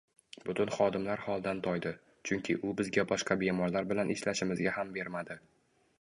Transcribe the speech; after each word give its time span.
Butun 0.45 0.71
xodimlar 0.75 1.21
holdan 1.25 1.61
toydi, 1.67 1.91
chunki 2.29 2.57
u 2.69 2.73
bizga 2.81 3.07
boshqa 3.13 3.37
bemorlar 3.45 3.91
bilan 3.93 4.15
ishlashimizga 4.17 4.75
ham 4.79 4.95
bermadi 4.97 5.39